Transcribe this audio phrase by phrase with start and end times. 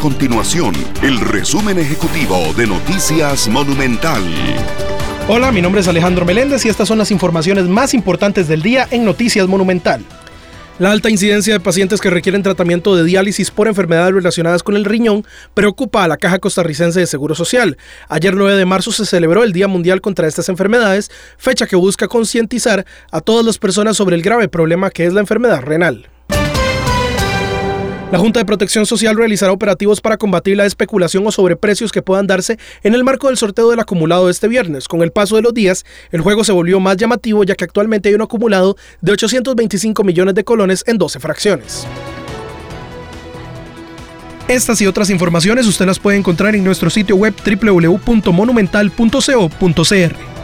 [0.00, 4.22] continuación el resumen ejecutivo de Noticias Monumental.
[5.28, 8.88] Hola, mi nombre es Alejandro Meléndez y estas son las informaciones más importantes del día
[8.90, 10.02] en Noticias Monumental.
[10.78, 14.86] La alta incidencia de pacientes que requieren tratamiento de diálisis por enfermedades relacionadas con el
[14.86, 17.76] riñón preocupa a la Caja Costarricense de Seguro Social.
[18.08, 22.08] Ayer 9 de marzo se celebró el Día Mundial contra estas enfermedades, fecha que busca
[22.08, 26.09] concientizar a todas las personas sobre el grave problema que es la enfermedad renal.
[28.12, 32.26] La Junta de Protección Social realizará operativos para combatir la especulación o sobreprecios que puedan
[32.26, 34.88] darse en el marco del sorteo del acumulado de este viernes.
[34.88, 38.08] Con el paso de los días, el juego se volvió más llamativo ya que actualmente
[38.08, 41.86] hay un acumulado de 825 millones de colones en 12 fracciones.
[44.48, 50.29] Estas y otras informaciones usted las puede encontrar en nuestro sitio web www.monumental.co.cr.